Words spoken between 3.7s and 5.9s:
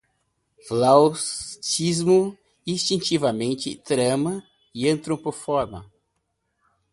trama, antropomorfa